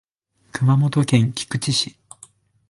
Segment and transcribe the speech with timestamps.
[0.53, 1.95] 熊本県菊池市